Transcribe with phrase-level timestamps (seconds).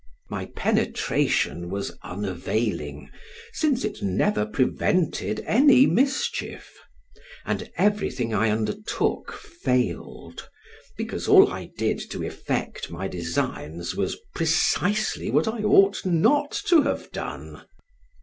[0.31, 3.11] My penetration was unavailing,
[3.53, 6.73] since it never prevented any mischief;
[7.45, 10.49] and everything I undertook failed,
[10.97, 16.81] because all I did to effect my designs was precisely what I ought not to
[16.81, 17.61] have done.